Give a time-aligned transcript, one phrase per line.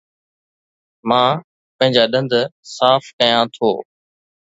[1.09, 1.31] مان
[1.77, 2.33] پنهنجا ڏند
[2.75, 3.71] صاف ڪيان ٿو